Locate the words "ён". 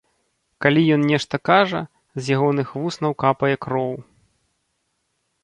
0.95-1.01